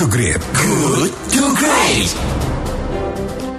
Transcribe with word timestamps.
to 0.00 0.08
Great. 0.08 0.40
Good 0.56 1.12
to 1.36 1.44
Great. 1.60 2.08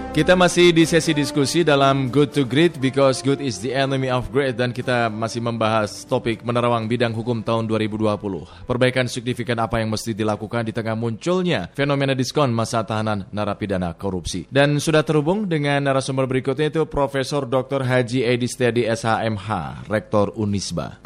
Kita 0.10 0.34
masih 0.34 0.74
di 0.74 0.90
sesi 0.90 1.14
diskusi 1.14 1.62
dalam 1.62 2.10
Good 2.10 2.34
to 2.34 2.50
Great 2.50 2.82
because 2.82 3.22
good 3.22 3.38
is 3.38 3.62
the 3.62 3.70
enemy 3.70 4.10
of 4.10 4.34
great 4.34 4.58
dan 4.58 4.74
kita 4.74 5.14
masih 5.14 5.38
membahas 5.38 6.02
topik 6.10 6.42
menerawang 6.42 6.90
bidang 6.90 7.14
hukum 7.14 7.46
tahun 7.46 7.70
2020. 7.70 8.66
Perbaikan 8.66 9.06
signifikan 9.06 9.62
apa 9.62 9.86
yang 9.86 9.94
mesti 9.94 10.18
dilakukan 10.18 10.66
di 10.66 10.74
tengah 10.74 10.98
munculnya 10.98 11.70
fenomena 11.78 12.18
diskon 12.18 12.50
masa 12.50 12.82
tahanan 12.90 13.30
narapidana 13.30 13.94
korupsi. 13.94 14.50
Dan 14.50 14.82
sudah 14.82 15.06
terhubung 15.06 15.46
dengan 15.46 15.86
narasumber 15.86 16.26
berikutnya 16.26 16.74
itu 16.74 16.90
Profesor 16.90 17.46
Dr. 17.46 17.86
Haji 17.86 18.26
Edi 18.26 18.50
Setiadi 18.50 18.90
SHMH, 18.90 19.86
Rektor 19.86 20.34
Unisba. 20.34 21.06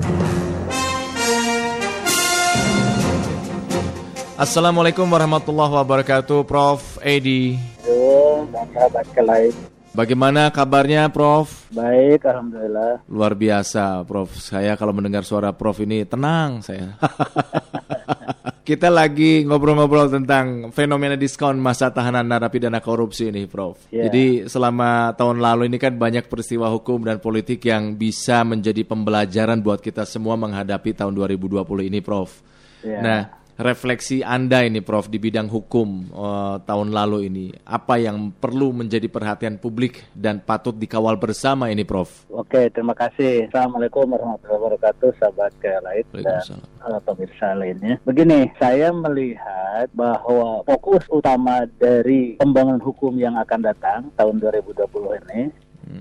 Assalamualaikum 4.35 5.07
warahmatullahi 5.07 5.71
wabarakatuh, 5.80 6.44
Prof. 6.44 6.99
Edi. 6.99 7.55
Bagaimana 9.95 10.52
kabarnya, 10.52 11.08
Prof? 11.08 11.71
Baik, 11.71 12.27
alhamdulillah. 12.27 12.99
Luar 13.08 13.31
biasa, 13.31 14.03
Prof. 14.03 14.35
Saya 14.35 14.75
kalau 14.75 14.91
mendengar 14.91 15.23
suara 15.23 15.55
Prof 15.55 15.80
ini 15.80 16.03
tenang 16.03 16.59
saya. 16.59 16.99
Kita 18.67 18.91
lagi 18.91 19.48
ngobrol-ngobrol 19.48 20.11
tentang 20.11 20.67
fenomena 20.75 21.16
diskon 21.16 21.55
masa 21.55 21.95
tahanan 21.95 22.27
narapidana 22.27 22.83
korupsi 22.83 23.31
ini, 23.31 23.47
Prof. 23.47 23.88
Ya. 23.88 24.11
Jadi 24.11 24.52
selama 24.52 25.16
tahun 25.16 25.39
lalu 25.39 25.72
ini 25.72 25.80
kan 25.80 25.95
banyak 25.95 26.27
peristiwa 26.27 26.67
hukum 26.75 27.08
dan 27.08 27.23
politik 27.23 27.63
yang 27.63 27.95
bisa 27.95 28.44
menjadi 28.44 28.83
pembelajaran 28.83 29.63
buat 29.63 29.80
kita 29.80 30.03
semua 30.03 30.36
menghadapi 30.36 30.91
tahun 30.91 31.16
2020 31.16 31.88
ini, 31.88 32.03
Prof. 32.03 32.44
Ya. 32.83 32.99
Nah, 32.99 33.45
refleksi 33.55 34.20
Anda 34.20 34.68
ini 34.68 34.84
Prof 34.84 35.08
di 35.08 35.20
bidang 35.20 35.48
hukum 35.48 36.12
eh, 36.12 36.56
tahun 36.64 36.92
lalu 36.92 37.31
ini, 37.31 37.45
apa 37.64 37.95
yang 38.00 38.31
perlu 38.36 38.75
menjadi 38.75 39.08
perhatian 39.08 39.56
publik 39.59 40.03
dan 40.12 40.44
patut 40.44 40.75
dikawal 40.75 41.16
bersama 41.16 41.72
ini 41.72 41.88
Prof? 41.88 42.28
Oke, 42.31 42.67
terima 42.72 42.92
kasih. 42.92 43.47
Assalamualaikum 43.47 44.12
warahmatullahi 44.12 44.59
wabarakatuh, 44.59 45.09
sahabat 45.20 45.53
lain 45.64 46.06
dan 46.20 46.44
uh, 46.84 47.00
pemirsa 47.03 47.56
lainnya. 47.56 47.95
Begini, 48.03 48.52
saya 48.59 48.92
melihat 48.92 49.88
bahwa 49.95 50.64
fokus 50.67 51.03
utama 51.08 51.64
dari 51.80 52.36
pembangunan 52.40 52.84
hukum 52.84 53.16
yang 53.16 53.40
akan 53.40 53.59
datang 53.64 54.12
tahun 54.19 54.40
2020 54.44 55.22
ini 55.25 55.42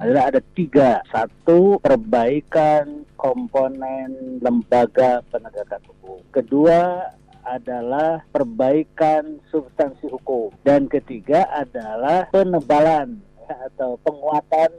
adalah 0.00 0.32
ada 0.32 0.40
tiga. 0.56 1.04
Satu, 1.12 1.78
perbaikan 1.78 3.04
komponen 3.14 4.40
lembaga 4.40 5.20
penegakan 5.32 5.80
hukum. 5.88 6.18
Kedua, 6.32 7.08
adalah 7.44 8.24
perbaikan 8.32 9.40
substansi 9.52 10.08
hukum. 10.08 10.52
Dan 10.64 10.88
ketiga 10.88 11.46
adalah 11.52 12.28
penebalan 12.32 13.20
ya, 13.44 13.68
atau 13.72 14.00
penguatan 14.00 14.72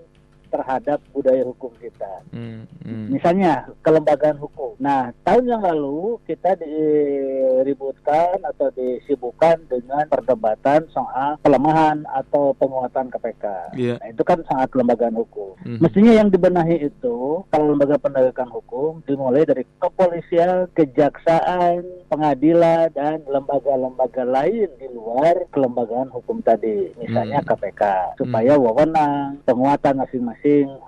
terhadap 0.50 1.02
budaya 1.12 1.44
hukum 1.44 1.72
kita. 1.82 2.24
Hmm, 2.32 2.70
hmm. 2.86 3.08
Misalnya 3.12 3.68
kelembagaan 3.82 4.38
hukum. 4.38 4.76
Nah, 4.80 5.12
tahun 5.26 5.50
yang 5.50 5.62
lalu 5.64 6.20
kita 6.28 6.56
diributkan 6.60 8.40
atau 8.44 8.70
disibukkan 8.76 9.66
dengan 9.72 10.06
perdebatan 10.12 10.86
soal 10.92 11.40
pelemahan 11.42 12.06
atau 12.12 12.54
penguatan 12.56 13.10
KPK. 13.10 13.46
Iya. 13.76 13.96
Nah, 14.00 14.08
itu 14.12 14.24
kan 14.24 14.40
sangat 14.46 14.70
kelembagaan 14.72 15.16
hukum. 15.18 15.56
Mhm. 15.66 15.80
Mestinya 15.82 16.14
yang 16.14 16.30
dibenahi 16.30 16.78
itu 16.86 17.44
kalau 17.50 17.66
lembaga 17.74 17.98
penegakan 17.98 18.50
hukum 18.52 19.02
dimulai 19.08 19.48
dari 19.48 19.64
kepolisian, 19.80 20.68
kejaksaan, 20.76 21.84
pengadilan 22.12 22.92
dan 22.94 23.24
lembaga-lembaga 23.26 24.24
lain 24.28 24.70
di 24.78 24.88
luar 24.94 25.48
kelembagaan 25.50 26.12
hukum 26.12 26.42
tadi, 26.44 26.92
misalnya 27.00 27.42
Hmm. 27.42 27.48
KPK, 27.50 27.82
supaya 28.20 28.54
wewenang 28.60 29.40
penguatan 29.48 29.96
masing-masing 30.00 30.35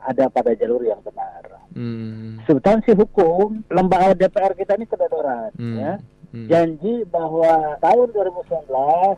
ada 0.07 0.27
pada 0.31 0.51
jalur 0.57 0.83
yang 0.83 0.99
benar. 1.03 1.61
Hmm, 1.77 2.41
Substansi 2.49 2.97
hukum 2.97 3.61
lembaga 3.69 4.17
DPR 4.17 4.57
kita 4.57 4.73
ini 4.79 4.89
kedodoran, 4.89 5.53
hmm, 5.53 5.77
ya 5.77 5.93
hmm. 6.33 6.47
janji 6.49 6.93
bahwa 7.07 7.77
tahun 7.79 8.07
2019 8.13 8.69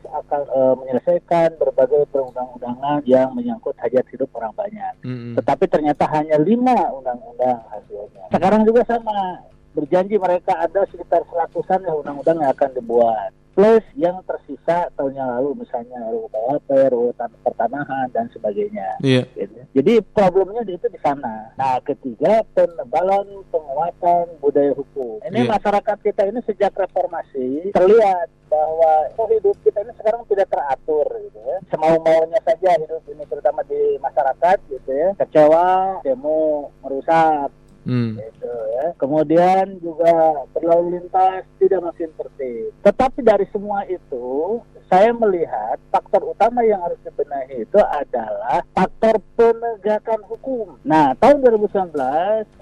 akan 0.04 0.42
eh, 0.44 0.74
menyelesaikan 0.84 1.50
berbagai 1.58 2.08
perundang-undangan 2.12 3.04
yang 3.08 3.34
menyangkut 3.34 3.76
hajat 3.80 4.06
hidup 4.12 4.30
orang 4.36 4.54
banyak. 4.54 4.94
Hmm, 5.04 5.34
Tetapi 5.36 5.66
ternyata 5.68 6.06
hanya 6.12 6.38
lima 6.40 6.78
undang-undang 6.94 7.60
hasilnya. 7.72 8.28
Sekarang 8.30 8.62
juga 8.68 8.86
sama, 8.86 9.44
berjanji 9.74 10.16
mereka 10.18 10.58
ada 10.58 10.86
sekitar 10.90 11.24
seratusan 11.30 11.86
ya 11.86 11.94
undang-undang 11.96 12.38
yang 12.42 12.52
akan 12.54 12.70
dibuat. 12.76 13.32
Plus 13.60 13.84
yang 14.00 14.24
tersisa 14.24 14.88
tahun 14.96 15.20
yang 15.20 15.28
lalu 15.36 15.68
misalnya 15.68 16.00
RUU 16.08 16.32
KUHP, 16.32 16.70
RUU 16.96 17.12
Tan- 17.20 17.36
Pertanahan 17.44 18.08
dan 18.16 18.32
sebagainya. 18.32 18.96
Iya. 19.04 19.28
Gitu. 19.36 19.60
Jadi 19.76 19.94
problemnya 20.16 20.64
itu 20.64 20.88
di 20.88 20.96
sana. 21.04 21.52
Nah, 21.60 21.76
ketiga 21.84 22.40
penebalan 22.56 23.28
penguatan 23.52 24.32
budaya 24.40 24.72
hukum. 24.72 25.20
Ini 25.28 25.44
Iya. 25.44 25.52
masyarakat 25.60 25.98
kita 26.00 26.32
ini 26.32 26.40
sejak 26.48 26.72
reformasi 26.72 27.76
terlihat 27.76 28.32
bahwa 28.48 29.12
oh, 29.20 29.28
hidup 29.28 29.60
kita 29.60 29.84
ini 29.84 29.92
sekarang 30.00 30.24
tidak 30.32 30.48
teratur 30.48 31.04
gitu 31.20 31.40
ya. 31.44 31.58
Semau 31.68 32.00
maunya 32.00 32.40
saja 32.48 32.80
hidup 32.80 33.04
ini 33.12 33.28
terutama 33.28 33.60
di 33.68 34.00
masyarakat 34.00 34.58
gitu 34.72 34.88
ya. 34.88 35.10
Kecewa, 35.20 36.00
demo, 36.00 36.72
merusak 36.80 37.52
Hmm, 37.90 38.22
gitu 38.22 38.54
ya. 38.78 38.94
Kemudian 39.02 39.82
juga 39.82 40.46
berlalu 40.54 41.02
lintas 41.02 41.42
tidak 41.58 41.82
makin 41.90 42.10
tertib. 42.14 42.70
Tetapi 42.86 43.20
dari 43.26 43.50
semua 43.50 43.82
itu, 43.90 44.62
saya 44.86 45.10
melihat 45.14 45.82
faktor 45.90 46.22
utama 46.30 46.62
yang 46.62 46.82
harus 46.86 47.02
dibenahi 47.02 47.66
itu 47.66 47.82
adalah 47.82 48.62
faktor 48.78 49.18
penegakan 49.34 50.22
hukum. 50.30 50.78
Nah, 50.86 51.18
tahun 51.18 51.42
2019 51.42 51.94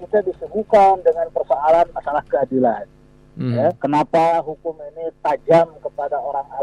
kita 0.00 0.18
disuguhkan 0.24 1.04
dengan 1.04 1.28
persoalan 1.32 1.92
masalah 1.92 2.24
keadilan. 2.24 2.84
hmm, 3.36 3.52
Ya, 3.52 3.68
kenapa 3.76 4.40
hukum 4.40 4.76
ini 4.92 5.12
tajam 5.20 5.76
kepada 5.84 6.16
orang 6.16 6.48
hmm. 6.48 6.60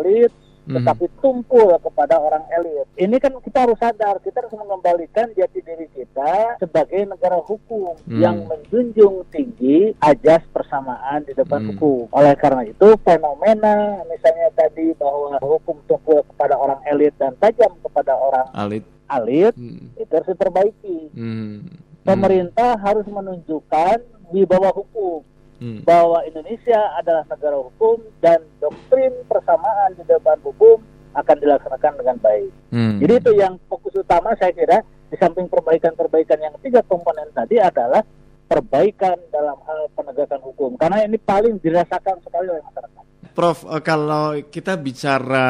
Tetapi 0.68 1.06
tumpul 1.18 1.70
kepada 1.78 2.18
orang 2.18 2.42
elit. 2.52 2.88
Ini 2.96 3.16
kan 3.18 3.38
kita 3.38 3.64
harus 3.64 3.78
sadar, 3.78 4.18
kita 4.20 4.42
harus 4.42 4.53
mengembalikan 4.53 5.30
jati 5.31 5.59
diri 5.59 5.86
kita 5.92 6.58
sebagai 6.58 7.06
negara 7.06 7.38
hukum 7.38 7.94
Hmm. 8.02 8.18
yang 8.18 8.38
menjunjung 8.46 9.25
tinggi 9.30 9.94
ajas 10.00 10.42
persamaan 10.50 11.22
di 11.22 11.34
depan 11.34 11.62
Hmm. 11.62 11.70
hukum. 11.74 12.09
Oleh 12.12 12.34
karena 12.36 12.64
itu, 12.64 12.88
fenomena 13.00 13.75
misalnya 14.06 14.50
tadi 14.54 14.94
bahwa 14.94 15.38
hukum 15.38 15.78
tumpul 15.86 16.25
kepada 16.25 16.56
orang 16.56 16.81
elit 16.86 17.14
dan 17.16 17.34
tajam 17.38 17.74
kepada 17.80 18.14
orang 18.14 18.48
Alit. 18.52 18.84
elit, 19.08 19.54
Hmm, 19.54 19.94
itu 19.96 20.09
harus 20.09 20.30
diperbaiki. 20.30 20.98
hmm, 21.12 21.58
Pemerintah 22.02 22.78
harus 22.78 23.06
menunjukkan 23.06 23.98
di 24.30 24.46
bawah 24.46 24.70
hukum 24.72 25.25
hmm, 25.62 25.88
bahwa 25.88 26.24
Indonesia 26.28 26.80
adalah 26.98 27.24
negara 27.28 27.58
hukum 27.60 28.02
dan 28.20 28.44
doktrin 28.60 29.14
persamaan 29.30 29.96
di 29.96 30.04
depan 30.08 30.40
hukum 30.42 30.82
akan 31.16 31.36
dilaksanakan 31.40 31.94
dengan 32.02 32.18
baik. 32.20 32.52
hmm. 32.76 32.98
Jadi 33.00 33.14
itu 33.24 33.32
yang 33.40 33.56
fokus 33.72 33.96
utama 33.96 34.36
saya 34.36 34.52
kira 34.52 34.84
di 35.08 35.16
samping 35.16 35.48
perbaikan-perbaikan 35.48 36.40
yang 36.42 36.56
tiga 36.60 36.84
komponen 36.84 37.30
tadi 37.32 37.62
adalah 37.62 38.04
perbaikan 38.46 39.18
dalam 39.34 39.58
hal 39.66 39.90
penegakan 39.98 40.42
hukum 40.46 40.78
karena 40.78 41.02
ini 41.08 41.18
paling 41.18 41.58
dirasakan 41.62 42.22
sekali 42.22 42.52
oleh 42.52 42.62
masyarakat. 42.62 43.06
Prof, 43.35 43.68
eh, 43.68 43.84
kalau 43.84 44.40
kita 44.47 44.79
bicara 44.79 45.47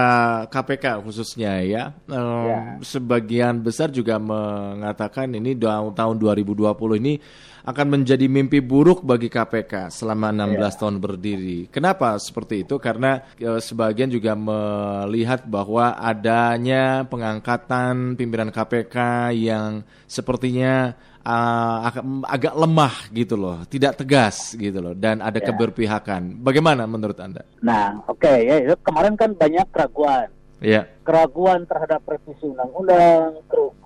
KPK 0.49 1.05
khususnya 1.05 1.61
ya, 1.61 1.93
Ya. 2.09 2.81
sebagian 2.81 3.61
besar 3.61 3.93
juga 3.93 4.17
mengatakan 4.17 5.29
ini 5.37 5.53
tahun 5.93 6.17
2020 6.17 6.97
ini 6.97 7.21
akan 7.65 7.97
menjadi 7.97 8.25
mimpi 8.25 8.57
buruk 8.61 9.05
bagi 9.05 9.29
KPK 9.29 9.93
selama 9.93 10.33
16 10.33 10.77
tahun 10.81 10.97
berdiri. 10.97 11.69
Kenapa 11.69 12.17
seperti 12.17 12.65
itu? 12.65 12.81
Karena 12.81 13.21
eh, 13.37 13.61
sebagian 13.61 14.09
juga 14.09 14.33
melihat 14.33 15.45
bahwa 15.45 15.93
adanya 16.01 17.05
pengangkatan 17.05 18.17
pimpinan 18.17 18.49
KPK 18.49 18.97
yang 19.33 19.85
sepertinya 20.09 20.97
ah, 21.25 21.89
agak, 21.89 22.03
agak 22.29 22.53
lemah 22.53 22.95
gitu 23.11 23.35
loh, 23.35 23.57
tidak 23.65 23.97
tegas 23.97 24.53
gitu 24.53 24.77
loh, 24.79 24.93
dan 24.93 25.19
ada 25.19 25.41
Ya. 25.41 25.49
keberpihakan. 25.49 26.37
Bagaimana 26.39 26.85
menurut 26.85 27.17
anda? 27.19 27.41
Nah, 27.59 27.99
oke 28.05 28.29
ya 28.29 28.61
itu 28.61 28.75
kemarin 28.85 29.17
kan 29.17 29.33
banyak 29.33 29.65
keraguan. 29.73 30.29
Ya, 30.63 30.87
Keraguan 31.03 31.67
terhadap 31.67 31.99
revisi 32.07 32.47
undang-undang, 32.47 33.43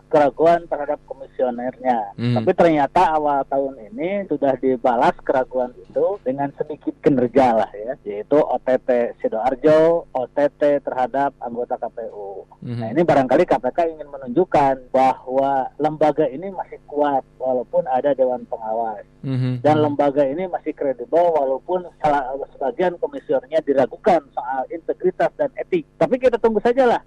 keraguan 0.10 0.66
terhadap 0.66 1.00
komisionernya. 1.06 2.18
Hmm. 2.18 2.36
Tapi 2.42 2.52
ternyata 2.58 3.14
awal 3.16 3.46
tahun 3.46 3.78
ini 3.94 4.26
sudah 4.26 4.58
dibalas 4.58 5.16
keraguan 5.22 5.72
itu 5.78 6.18
dengan 6.26 6.50
sedikit 6.58 6.98
kinerja 7.00 7.56
lah 7.56 7.72
ya, 7.72 7.94
yaitu 8.04 8.36
OTT 8.36 9.16
Sidoarjo, 9.22 10.10
OTT 10.12 10.82
terhadap 10.84 11.38
anggota 11.40 11.78
KPU. 11.78 12.50
Nah 12.60 12.92
ini 12.92 13.08
barangkali 13.08 13.48
KPK 13.48 13.96
ingin 13.96 14.10
menunjukkan 14.12 14.92
bahwa 14.92 15.72
lembaga 15.80 16.28
ini 16.28 16.52
masih 16.52 16.82
kuat 16.90 17.24
walaupun 17.40 17.88
ada 17.88 18.12
Dewan 18.12 18.44
Pengawas. 18.50 19.08
Mhm. 19.24 19.64
Dan 19.64 19.84
lembaga 19.84 20.24
ini 20.28 20.48
masih 20.48 20.76
kredibel 20.76 21.32
walaupun 21.32 21.88
salah 22.04 22.36
sebagian 22.56 22.96
komisionernya 23.00 23.64
diragukan 23.64 24.24
soal 24.32 24.64
integritas 24.72 25.32
dan 25.36 25.52
etik. 25.56 25.88
Tapi 25.96 26.16
kita 26.20 26.40
tunggu 26.40 26.60
saja 26.60 27.00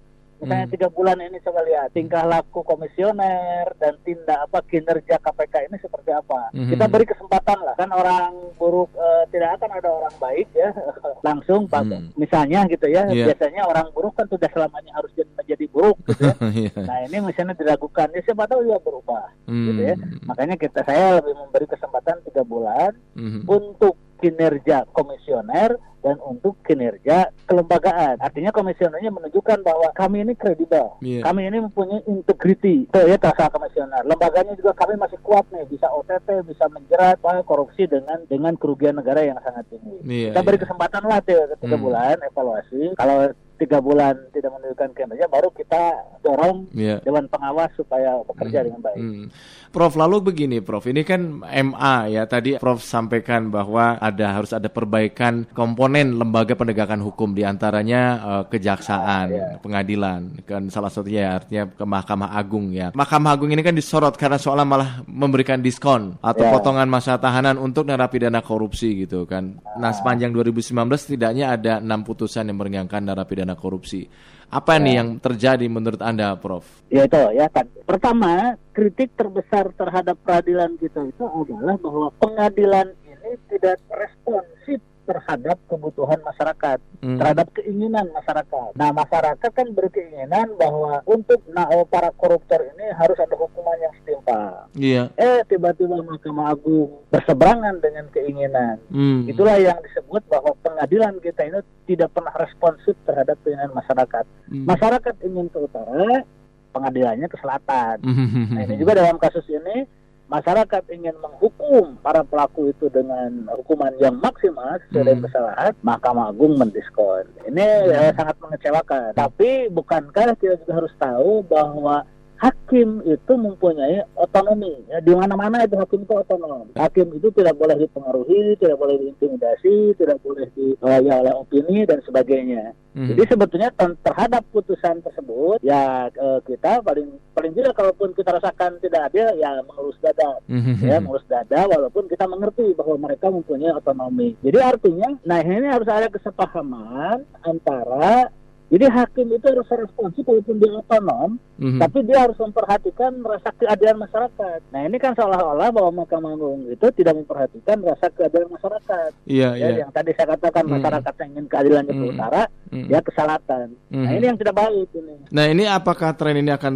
Misalnya 0.43 0.65
Hmm. 0.65 0.73
tiga 0.73 0.87
bulan 0.89 1.17
ini 1.17 1.39
coba 1.39 1.63
lihat 1.63 1.87
tingkah 1.89 2.23
laku 2.23 2.59
komisioner 2.61 3.71
dan 3.77 3.95
tindak 4.01 4.35
apa 4.41 4.59
kinerja 4.61 5.15
KPK 5.17 5.55
ini 5.65 5.77
seperti 5.77 6.11
apa. 6.11 6.51
Mhm. 6.51 6.69
Kita 6.69 6.85
beri 6.85 7.05
kesempatan 7.05 7.57
lah 7.57 7.75
kan 7.75 7.89
orang 7.89 8.29
buruk 8.53 8.91
eh, 8.93 9.23
tidak 9.29 9.55
akan 9.55 9.71
ada 9.73 9.89
orang 9.89 10.15
baik 10.17 10.47
ya 10.51 10.69
langsung 11.27 11.65
Pak. 11.65 11.81
Hmm. 11.83 12.11
misalnya 12.15 12.63
gitu 12.65 12.85
ya 12.85 13.05
Iya. 13.05 13.25
biasanya 13.29 13.63
orang 13.63 13.87
buruk 13.91 14.13
kan 14.13 14.27
sudah 14.27 14.49
selamanya 14.49 14.91
harus 14.93 15.11
jadi- 15.13 15.31
menjadi 15.33 15.65
buruk 15.69 15.97
gitu 16.05 16.21
ya. 16.21 16.35
Iya. 16.53 16.71
Nah 16.77 16.97
ini 17.03 17.17
misalnya 17.21 17.53
diragukan 17.53 18.07
ya 18.09 18.21
siapa 18.21 18.43
tahu 18.45 18.59
dia 18.61 18.77
berubah 18.77 19.25
gitu 19.45 19.81
ya. 19.81 19.95
Hmm. 19.95 20.19
Makanya 20.25 20.55
kita 20.55 20.83
saya 20.83 21.17
lebih 21.17 21.33
memberi 21.33 21.65
kesempatan 21.65 22.19
tiga 22.23 22.43
bulan 22.43 22.91
Mhm. 23.15 23.47
untuk 23.47 23.95
kinerja 24.23 24.87
komisioner 24.95 25.75
dan 25.99 26.15
untuk 26.19 26.59
kinerja 26.63 27.31
kelembagaan. 27.43 28.19
Artinya 28.19 28.51
komisionernya 28.51 29.07
menunjukkan 29.07 29.63
bahwa 29.63 29.87
kami 29.91 30.23
ini 30.23 30.35
kredibel, 30.35 30.95
Iya. 30.99 31.23
kami 31.23 31.47
ini 31.47 31.63
mempunyai 31.63 32.03
integriti. 32.07 32.87
Itu 32.87 32.99
ya 33.03 33.15
terasa 33.15 33.47
komisioner. 33.47 34.03
Lembaganya 34.03 34.55
juga 34.55 34.75
kami 34.75 34.95
masih 34.95 35.19
kuat 35.19 35.47
nih, 35.51 35.63
bisa 35.67 35.87
OTT, 35.87 36.43
bisa 36.43 36.67
menjerat 36.67 37.19
Pak, 37.19 37.43
korupsi 37.43 37.87
dengan 37.87 38.19
dengan 38.27 38.55
kerugian 38.55 38.95
negara 38.95 39.23
yang 39.23 39.39
sangat 39.39 39.63
tinggi. 39.67 39.99
Iya, 40.03 40.35
Kita 40.35 40.41
beri 40.43 40.57
iya. 40.59 40.63
kesempatan 40.67 41.03
lah 41.03 41.19
tiga, 41.23 41.43
tiga 41.55 41.75
Hmm. 41.75 41.83
bulan 41.83 42.15
evaluasi. 42.19 42.81
Kalau 42.95 43.17
tiga 43.55 43.77
bulan 43.79 44.17
tidak 44.29 44.49
menunjukkan 44.51 44.89
kinerja, 44.91 45.25
baru 45.27 45.49
kita 45.49 45.81
dorong 46.19 46.67
Iya. 46.71 46.99
Dewan 47.01 47.27
Pengawas 47.27 47.71
supaya 47.73 48.17
bekerja 48.23 48.59
Hmm. 48.59 48.65
dengan 48.67 48.81
baik. 48.81 48.99
Hmm. 48.99 49.25
Prof, 49.69 49.93
lalu 49.93 50.21
begini, 50.23 50.57
Prof. 50.61 50.85
Ini 50.85 51.01
kan 51.01 51.21
MA 51.43 51.95
ya. 52.07 52.23
Tadi 52.23 52.61
Prof 52.61 52.79
sampaikan 52.79 53.49
bahwa 53.49 53.97
ada 53.97 54.37
harus 54.37 54.53
ada 54.53 54.69
perbaikan 54.69 55.49
komponen 55.49 56.13
lembaga 56.13 56.53
penegakan 56.53 57.01
hukum 57.01 57.33
di 57.33 57.41
antaranya 57.43 58.01
eh, 58.21 58.43
kejaksaan, 58.47 59.01
Ah, 59.03 59.25
iya. 59.27 59.57
pengadilan, 59.59 60.45
kan 60.45 60.69
salah 60.69 60.93
satunya 60.93 61.25
ya, 61.25 61.31
artinya 61.35 61.63
ke 61.67 61.83
Mahkamah 61.83 62.29
Agung 62.33 62.69
ya. 62.71 62.93
Mahkamah 62.93 63.33
Agung 63.33 63.49
ini 63.49 63.59
kan 63.59 63.73
disorot 63.73 64.13
karena 64.15 64.37
soalnya 64.37 64.63
malah 64.63 64.89
memberikan 65.03 65.59
diskon 65.59 66.15
atau 66.21 66.45
Ya. 66.45 66.51
potongan 66.53 66.87
masa 66.87 67.17
tahanan 67.17 67.57
untuk 67.57 67.83
narapidana 67.83 68.39
korupsi 68.39 69.03
gitu 69.03 69.25
kan. 69.25 69.57
Nah, 69.75 69.91
sepanjang 69.91 70.29
2019 70.31 71.01
setidaknya 71.01 71.51
ada 71.51 71.73
enam 71.81 72.05
putusan 72.05 72.45
yang 72.45 72.55
meringankan 72.55 73.01
narapidana 73.01 73.42
korupsi. 73.51 74.07
Apa 74.47 74.79
nih 74.79 75.03
yang 75.03 75.19
terjadi 75.19 75.67
menurut 75.67 75.99
Anda, 75.99 76.39
Prof? 76.39 76.63
Ya 76.87 77.03
itu 77.03 77.19
ya 77.35 77.51
kan. 77.51 77.67
Pertama, 77.83 78.55
kritik 78.71 79.11
terbesar 79.19 79.75
terhadap 79.75 80.15
peradilan 80.23 80.79
kita 80.79 81.03
itu 81.03 81.25
adalah 81.27 81.75
bahwa 81.83 82.07
pengadilan 82.23 82.87
ini 83.03 83.35
tidak 83.51 83.83
responsif 83.91 84.79
terhadap 85.03 85.57
kebutuhan 85.67 86.19
masyarakat, 86.23 86.79
Hmm. 87.03 87.19
terhadap 87.19 87.47
keinginan 87.55 88.07
masyarakat. 88.15 88.71
Nah, 88.79 88.89
masyarakat 88.95 89.51
kan 89.51 89.67
berkeinginan 89.75 90.55
bahwa 90.55 91.03
untuk 91.03 91.43
nah, 91.51 91.67
para 91.87 92.09
koruptor 92.15 92.63
ini 92.73 92.91
harus 92.95 93.19
ada 93.19 93.35
hukuman 93.35 93.75
yang 93.83 93.93
setimpal. 93.99 94.71
Iya. 94.75 95.03
Eh, 95.19 95.41
tiba-tiba 95.47 95.99
Mahkamah 95.99 96.55
Agung 96.55 97.03
berseberangan 97.11 97.83
dengan 97.83 98.05
keinginan. 98.15 98.79
Hmm. 98.87 99.27
Itulah 99.27 99.59
yang 99.59 99.79
disebut 99.83 100.23
bahwa 100.31 100.55
pengadilan 100.63 101.19
kita 101.19 101.41
ini 101.43 101.59
tidak 101.83 102.15
pernah 102.15 102.33
responsif 102.39 102.95
terhadap 103.03 103.35
keinginan 103.43 103.75
masyarakat. 103.75 104.25
Hmm. 104.47 104.65
Masyarakat 104.65 105.15
ingin 105.27 105.51
ke 105.51 105.59
utara, 105.59 106.23
pengadilannya 106.71 107.27
ke 107.27 107.37
selatan. 107.37 107.97
Hmm. 108.01 108.55
Nah 108.55 108.61
ini 108.65 108.75
juga 108.79 108.97
dalam 108.97 109.19
kasus 109.21 109.45
ini 109.51 109.85
masyarakat 110.33 110.83
ingin 110.89 111.13
menghukum 111.21 111.93
para 112.01 112.25
pelaku 112.25 112.73
itu 112.73 112.89
dengan 112.89 113.45
hukuman 113.53 113.93
yang 114.01 114.17
maksimal 114.17 114.81
sesuai 114.89 115.13
Hmm. 115.13 115.23
kesalahan, 115.29 115.71
Mahkamah 115.85 116.33
Agung 116.33 116.57
mendiskon. 116.57 117.29
Ini 117.45 117.93
eh, 117.93 118.11
sangat 118.17 118.41
mengecewakan. 118.41 119.13
Tapi 119.13 119.69
bukankah 119.69 120.33
kita 120.41 120.57
juga 120.65 120.73
harus 120.81 120.93
tahu 120.97 121.45
bahwa 121.45 122.01
hakim 122.43 122.99
itu 123.07 123.33
mempunyai 123.39 124.03
otonomi. 124.19 124.83
Ya, 124.91 124.99
di 124.99 125.15
mana-mana 125.15 125.63
itu 125.63 125.79
hakim 125.79 126.03
itu 126.03 126.11
otonom. 126.11 126.67
Hakim 126.75 127.07
itu 127.15 127.31
tidak 127.31 127.55
boleh 127.55 127.79
dipengaruhi, 127.79 128.59
tidak 128.59 128.75
boleh 128.75 128.99
diintimidasi, 128.99 129.95
tidak 129.95 130.19
boleh 130.19 130.51
dikelola 130.51 131.23
oleh 131.23 131.33
opini 131.39 131.87
dan 131.87 132.03
sebagainya. 132.03 132.75
Hmm. 132.93 133.09
Jadi 133.09 133.25
sebetulnya 133.25 133.73
terhadap 133.73 134.45
putusan 134.53 135.01
tersebut 135.01 135.57
ya 135.65 136.13
eh, 136.13 136.39
kita 136.45 136.85
paling 136.85 137.09
paling 137.33 137.53
tidak 137.57 137.73
kalaupun 137.73 138.13
kita 138.13 138.37
rasakan 138.37 138.77
tidak 138.85 139.09
adil 139.09 139.33
ya 139.33 139.57
mengelus 139.65 139.97
dada 139.97 140.37
Hmm. 140.45 140.77
ya 140.77 141.01
mengelus 141.01 141.25
dada 141.25 141.65
walaupun 141.65 142.05
kita 142.05 142.29
mengerti 142.29 142.77
bahwa 142.77 143.09
mereka 143.09 143.33
mempunyai 143.33 143.73
otonomi. 143.73 144.37
Jadi 144.45 144.57
artinya 144.61 145.09
nah 145.25 145.41
ini 145.41 145.65
harus 145.73 145.89
ada 145.89 146.05
kesepahaman 146.11 147.25
antara 147.41 148.29
jadi 148.73 148.89
hakim 148.89 149.29
itu 149.29 149.45
harus 149.45 149.69
responsif 149.69 150.25
walaupun 150.25 150.57
dia 150.57 150.73
otonom, 150.73 151.37
Hmm. 151.53 151.77
tapi 151.77 152.01
dia 152.01 152.25
harus 152.25 152.33
memperhatikan 152.35 153.21
rasa 153.21 153.53
keadilan 153.53 154.01
masyarakat. 154.01 154.59
Nah 154.73 154.81
ini 154.83 154.97
kan 154.97 155.13
seolah-olah 155.13 155.69
bahwa 155.69 156.01
Mahkamah 156.01 156.33
Agung 156.33 156.65
itu 156.65 156.87
tidak 156.97 157.13
memperhatikan 157.13 157.77
rasa 157.85 158.09
keadilan 158.09 158.49
masyarakat. 158.49 159.11
Iya, 159.29 159.49
Ya, 159.53 159.67
iya. 159.69 159.77
yang 159.85 159.93
tadi 159.93 160.17
saya 160.17 160.33
katakan 160.33 160.65
Hmm. 160.65 160.81
masyarakat 160.81 161.13
yang 161.21 161.29
ingin 161.37 161.45
keadilannya 161.45 161.93
ke 161.93 162.01
Hmm. 162.01 162.13
utara, 162.17 162.43
Hmm. 162.73 162.87
ya 162.89 162.99
ke 162.99 163.11
selatan. 163.13 163.67
Nah 163.93 164.09
Hmm. 164.09 164.17
ini 164.17 164.25
yang 164.25 164.39
tidak 164.41 164.55
baik 164.57 164.89
ini. 164.91 165.15
Nah, 165.29 165.45
ini 165.45 165.63
apakah 165.63 166.09
tren 166.17 166.41
ini 166.41 166.49
akan 166.49 166.73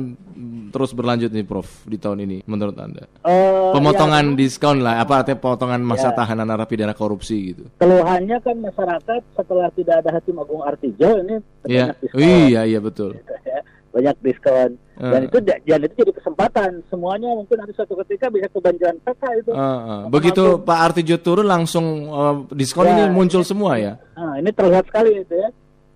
terus 0.69 0.93
berlanjut 0.93 1.33
nih, 1.33 1.41
Prof, 1.41 1.89
di 1.89 1.97
tahun 1.97 2.21
ini 2.21 2.37
menurut 2.45 2.77
Anda? 2.77 3.09
Eh, 3.25 3.71
Pemotongan 3.73 4.35
ya, 4.35 4.35
diskon 4.37 4.85
lah, 4.85 5.01
apa 5.01 5.25
artinya 5.25 5.41
potongan 5.41 5.81
masa 5.81 6.13
Ya. 6.13 6.15
tahanan 6.15 6.45
narapidana 6.45 6.93
korupsi 6.93 7.51
gitu. 7.51 7.65
keluhannya 7.77 8.37
kan 8.39 8.55
masyarakat 8.59 9.21
setelah 9.33 9.73
tidak 9.73 10.05
ada 10.05 10.09
Hakim 10.13 10.37
Agung 10.37 10.61
Artijo 10.61 11.17
ini 11.17 11.41
Iya. 11.67 11.85
banyak 11.85 11.97
diskon. 12.01 12.19
Iya, 12.23 12.61
iya 12.63 12.79
betul. 12.79 13.09
Gitu 13.13 13.33
ya. 13.43 13.59
Banyak 13.87 14.15
diskon. 14.21 14.69
Dan 14.97 15.21
Eh. 15.21 15.27
itu 15.27 15.37
da- 15.39 15.61
dan 15.61 15.79
itu 15.83 15.93
jadi 15.95 16.11
kesempatan. 16.11 16.71
Semuanya 16.87 17.29
mungkin 17.31 17.57
ada 17.57 17.69
suatu 17.71 17.93
ketika 18.01 18.27
bisa 18.27 18.47
kebanjiran 18.47 18.97
PK 18.99 19.21
itu. 19.37 19.51
Eh, 19.51 19.59
eh. 19.59 20.01
Begitu 20.07 20.43
Pak 20.59 20.79
Artijo 20.83 21.15
turun 21.17 21.45
langsung 21.45 21.85
eh, 22.05 22.35
diskon 22.51 22.85
Ya. 22.85 22.93
ini 22.93 23.03
muncul 23.09 23.41
semua 23.41 23.77
ya. 23.77 23.93
Nah, 24.13 24.37
ini 24.37 24.49
terlihat 24.49 24.85
sekali 24.85 25.19
itu 25.19 25.33
ya. 25.33 25.49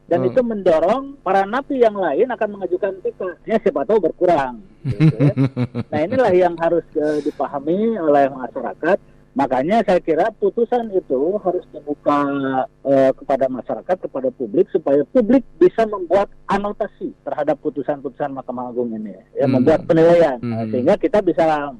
Dan 0.06 0.22
Hmm. 0.22 0.30
itu 0.30 0.40
mendorong 0.44 1.04
para 1.22 1.46
napi 1.46 1.80
yang 1.80 1.96
lain 1.96 2.28
akan 2.28 2.48
mengajukan 2.52 2.94
PK. 3.00 3.22
Ya 3.48 3.56
siapa 3.58 3.88
tahu 3.88 3.98
berkurang. 4.02 4.60
Gitu 4.84 5.08
ya. 5.08 5.34
nah 5.92 6.00
inilah 6.00 6.32
yang 6.32 6.54
harus 6.60 6.84
eh, 6.94 7.24
dipahami 7.24 7.96
oleh 7.96 8.28
masyarakat. 8.28 8.98
Makanya 9.32 9.80
saya 9.88 10.04
kira 10.04 10.28
putusan 10.36 10.92
itu 10.92 11.40
harus 11.40 11.64
dibuka 11.72 12.20
eh, 12.84 13.12
kepada 13.16 13.48
masyarakat, 13.48 13.98
kepada 14.04 14.28
publik 14.30 14.68
supaya 14.70 15.08
publik 15.08 15.48
bisa 15.56 15.88
membuat 15.88 16.28
anotasi 16.46 17.16
terhadap 17.24 17.56
putusan-putusan 17.60 18.36
Mahkamah 18.36 18.70
Agung 18.70 18.92
ini, 18.92 19.16
ya 19.32 19.48
Hmm. 19.48 19.56
membuat 19.56 19.88
penilaian, 19.88 20.36
Nah, 20.42 20.68
Hmm. 20.68 20.72
sehingga 20.72 20.96
kita 20.96 21.24
bisa 21.24 21.72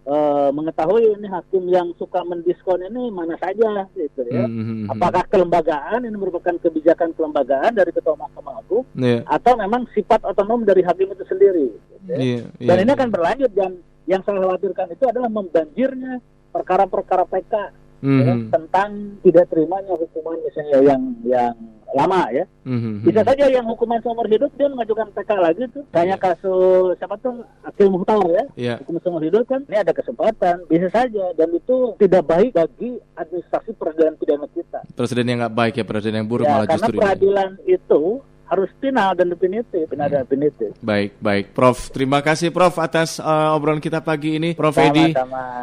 eh, 0.00 0.50
mengetahui 0.50 1.12
ini 1.12 1.28
hakim 1.28 1.68
yang 1.68 1.92
suka 1.94 2.24
mendiskon 2.24 2.80
ini 2.80 3.12
mana 3.12 3.36
saja, 3.36 3.84
gitu 3.92 4.22
ya. 4.26 4.48
Hmm. 4.48 4.88
Apakah 4.88 5.22
kelembagaan 5.28 6.02
ini 6.02 6.16
merupakan 6.16 6.56
kebijakan 6.56 7.12
kelembagaan 7.12 7.74
dari 7.74 7.92
Ketua 7.92 8.16
Mahkamah 8.16 8.58
Agung 8.58 8.86
Iya. 8.96 9.22
atau 9.28 9.54
memang 9.54 9.86
sifat 9.92 10.24
otonom 10.24 10.64
dari 10.64 10.82
hakim 10.82 11.10
itu 11.10 11.22
sendiri? 11.28 11.68
gitu 11.68 11.94
ya. 12.08 12.16
Iya, 12.16 12.42
Dan 12.64 12.76
iya. 12.80 12.82
ini 12.82 12.90
akan 12.90 13.08
berlanjut 13.12 13.50
dan 13.52 13.72
yang 14.08 14.22
saya 14.24 14.40
khawatirkan 14.40 14.88
itu 14.90 15.04
adalah 15.04 15.30
membanjirnya 15.30 16.14
perkara-perkara 16.50 17.24
PK 17.26 17.54
ya, 18.00 18.32
Mhm. 18.32 18.48
tentang 18.48 18.90
tidak 19.20 19.46
terimanya 19.46 19.92
hukuman 19.92 20.38
misalnya 20.40 20.78
yang 20.82 21.02
yang 21.22 21.52
lama 21.90 22.22
ya. 22.30 22.46
Mhm. 22.62 23.02
Bisa 23.02 23.20
saja 23.20 23.44
yang 23.44 23.66
hukuman 23.66 23.98
seumur 23.98 24.24
hidup 24.24 24.48
dia 24.54 24.66
mengajukan 24.66 25.10
PK 25.10 25.30
lagi 25.36 25.66
tuh. 25.68 25.82
Tanya 25.90 26.14
kasus 26.14 26.94
siapa 26.96 27.18
tuh 27.18 27.42
Akil 27.60 27.90
Muhtar 27.90 28.22
ya. 28.24 28.44
Iya. 28.54 28.74
Hukum 28.78 28.96
seumur 29.00 29.20
hidup 29.20 29.42
kan 29.44 29.66
ini 29.66 29.76
ada 29.76 29.90
kesempatan 29.90 30.64
bisa 30.64 30.86
saja 30.88 31.34
dan 31.34 31.50
itu 31.50 31.98
tidak 31.98 32.24
baik 32.24 32.54
bagi 32.54 32.94
administrasi 33.12 33.74
peradilan 33.74 34.14
pidana 34.16 34.46
kita. 34.48 34.80
Presiden 34.94 35.26
yang 35.26 35.38
nggak 35.42 35.56
baik 35.56 35.74
ya, 35.76 35.84
presiden 35.84 36.22
yang 36.22 36.28
buruk 36.30 36.46
Ya, 36.46 36.52
malah 36.52 36.64
karena 36.64 36.76
justru 36.78 36.94
ini. 36.94 37.02
peradilan 37.02 37.50
itu 37.66 38.02
harus 38.50 38.66
final 38.82 39.14
dan 39.14 39.30
definitif, 39.30 39.86
final 39.86 40.10
dan 40.10 40.26
definitif. 40.26 40.74
Baik, 40.82 41.14
baik. 41.22 41.54
Prof, 41.54 41.94
terima 41.94 42.18
kasih 42.18 42.50
Prof 42.50 42.74
atas 42.76 43.16
uh, 43.16 43.54
obrolan 43.54 43.78
kita 43.78 44.02
pagi 44.02 44.36
ini. 44.36 44.58
Prof 44.58 44.74
Edi, 44.74 45.14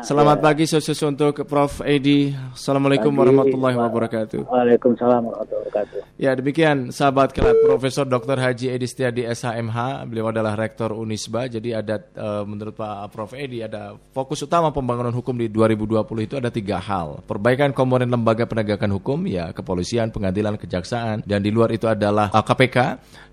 selamat 0.02 0.38
Ya. 0.40 0.44
pagi 0.44 0.66
sukses 0.66 0.96
untuk 1.04 1.44
Prof 1.44 1.84
Edi. 1.84 2.32
Assalamualaikum 2.56 3.12
Pagi. 3.12 3.20
warahmatullahi 3.20 3.76
wabarakatuh. 3.76 4.40
Waalaikumsalam 4.48 5.22
warahmatullahi 5.22 5.68
wabarakatuh. 5.68 6.00
Ya 6.18 6.32
demikian 6.34 6.90
sahabat 6.90 7.30
kelat 7.30 7.54
Profesor 7.62 8.02
Dr. 8.02 8.40
Haji 8.40 8.74
Edi 8.74 8.88
Setiadi 8.90 9.22
SHMH 9.22 10.10
Beliau 10.10 10.34
adalah 10.34 10.58
Rektor 10.58 10.90
Unisba 10.90 11.46
Jadi 11.46 11.78
ada 11.78 12.02
eh, 12.02 12.42
menurut 12.42 12.74
Pak 12.74 13.14
Prof 13.14 13.38
Edi 13.38 13.62
Ada 13.62 13.94
fokus 14.10 14.42
utama 14.42 14.74
pembangunan 14.74 15.14
hukum 15.14 15.38
di 15.38 15.46
2020 15.46 16.02
itu 16.26 16.36
ada 16.42 16.50
tiga 16.50 16.82
hal 16.82 17.22
Perbaikan 17.22 17.70
komponen 17.70 18.10
lembaga 18.10 18.50
penegakan 18.50 18.98
hukum 18.98 19.30
Ya 19.30 19.54
kepolisian, 19.54 20.10
pengadilan, 20.10 20.58
kejaksaan 20.58 21.22
Dan 21.22 21.46
di 21.46 21.54
luar 21.54 21.70
itu 21.70 21.86
adalah 21.86 22.34
eh, 22.34 22.42
KPK 22.42 22.77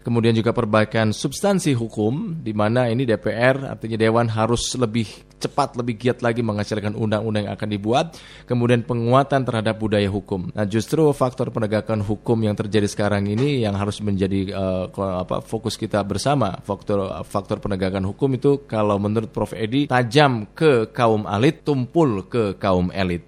Kemudian 0.04 0.36
juga 0.36 0.52
perbaikan 0.52 1.16
substansi 1.16 1.72
hukum 1.72 2.44
di 2.44 2.52
mana 2.52 2.92
ini 2.92 3.08
DPR 3.08 3.72
artinya 3.72 3.96
dewan 3.96 4.28
harus 4.28 4.76
lebih 4.76 5.08
cepat 5.40 5.80
lebih 5.80 5.96
giat 5.96 6.20
lagi 6.20 6.44
menghasilkan 6.44 6.92
undang-undang 6.92 7.48
yang 7.48 7.56
akan 7.56 7.68
dibuat 7.72 8.06
kemudian 8.44 8.84
penguatan 8.84 9.48
terhadap 9.48 9.80
budaya 9.80 10.04
hukum. 10.12 10.52
Nah, 10.52 10.68
justru 10.68 11.08
faktor 11.16 11.48
penegakan 11.48 12.04
hukum 12.04 12.36
yang 12.44 12.52
terjadi 12.52 12.84
sekarang 12.84 13.32
ini 13.32 13.64
yang 13.64 13.80
harus 13.80 14.04
menjadi 14.04 14.52
uh, 14.52 14.92
apa 15.24 15.40
fokus 15.40 15.80
kita 15.80 16.04
bersama. 16.04 16.52
Faktor 16.60 17.24
faktor 17.24 17.64
penegakan 17.64 18.04
hukum 18.04 18.28
itu 18.36 18.68
kalau 18.68 19.00
menurut 19.00 19.32
Prof 19.32 19.56
Edi 19.56 19.88
tajam 19.88 20.52
ke 20.52 20.92
kaum 20.92 21.24
elit, 21.24 21.64
tumpul 21.64 22.28
ke 22.28 22.60
kaum 22.60 22.92
elit. 22.92 23.24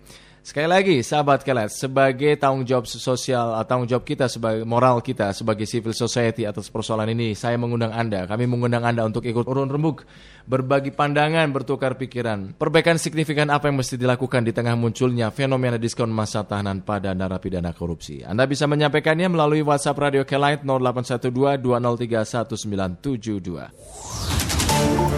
Sekali 0.47 0.71
lagi, 0.71 1.03
sahabat 1.03 1.43
kelas, 1.43 1.75
sebagai 1.75 2.39
tanggung 2.39 2.63
jawab 2.63 2.87
sosial, 2.87 3.59
tanggung 3.67 3.91
jawab 3.91 4.07
kita 4.07 4.31
sebagai 4.31 4.63
moral 4.63 5.03
kita 5.03 5.35
sebagai 5.35 5.67
civil 5.67 5.91
society 5.91 6.47
atas 6.47 6.71
persoalan 6.71 7.11
ini, 7.11 7.35
saya 7.35 7.59
mengundang 7.59 7.91
Anda, 7.91 8.31
kami 8.31 8.47
mengundang 8.47 8.87
Anda 8.87 9.03
untuk 9.03 9.27
ikut 9.27 9.43
urun 9.43 9.67
rembuk, 9.67 10.07
berbagi 10.47 10.95
pandangan, 10.95 11.51
bertukar 11.51 11.99
pikiran. 11.99 12.55
Perbaikan 12.55 12.95
signifikan 12.95 13.51
apa 13.51 13.67
yang 13.67 13.83
mesti 13.83 13.99
dilakukan 13.99 14.47
di 14.47 14.55
tengah 14.55 14.79
munculnya 14.79 15.35
fenomena 15.35 15.83
diskon 15.83 16.15
masa 16.15 16.47
tahanan 16.47 16.87
pada 16.87 17.11
narapidana 17.11 17.75
korupsi. 17.75 18.23
Anda 18.23 18.47
bisa 18.47 18.71
menyampaikannya 18.71 19.27
melalui 19.27 19.67
WhatsApp 19.67 19.99
Radio 19.99 20.23
Kelight 20.23 20.63
0812 20.63 21.59
203 21.59 22.55
1972. 22.55 25.16